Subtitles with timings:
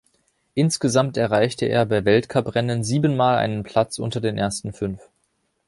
[0.55, 4.99] Insgesamt erreichte er bei Weltcuprennen sieben Mal einen Platz unter den ersten fünf.